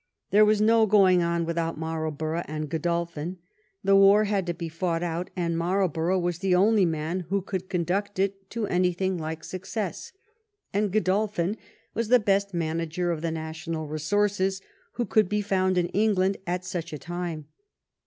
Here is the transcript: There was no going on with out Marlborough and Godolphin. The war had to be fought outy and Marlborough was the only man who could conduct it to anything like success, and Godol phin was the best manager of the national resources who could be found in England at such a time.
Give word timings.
There 0.31 0.43
was 0.45 0.59
no 0.59 0.87
going 0.87 1.21
on 1.21 1.45
with 1.45 1.59
out 1.59 1.77
Marlborough 1.77 2.41
and 2.47 2.69
Godolphin. 2.71 3.37
The 3.83 3.95
war 3.95 4.23
had 4.23 4.47
to 4.47 4.53
be 4.55 4.67
fought 4.67 5.03
outy 5.03 5.27
and 5.35 5.55
Marlborough 5.55 6.17
was 6.17 6.39
the 6.39 6.55
only 6.55 6.85
man 6.85 7.19
who 7.29 7.39
could 7.43 7.69
conduct 7.69 8.17
it 8.17 8.49
to 8.49 8.65
anything 8.65 9.19
like 9.19 9.43
success, 9.43 10.11
and 10.73 10.91
Godol 10.91 11.29
phin 11.31 11.55
was 11.93 12.07
the 12.07 12.17
best 12.19 12.51
manager 12.51 13.11
of 13.11 13.21
the 13.21 13.29
national 13.29 13.85
resources 13.87 14.59
who 14.93 15.05
could 15.05 15.29
be 15.29 15.43
found 15.43 15.77
in 15.77 15.89
England 15.89 16.37
at 16.47 16.65
such 16.65 16.93
a 16.93 16.97
time. 16.97 17.45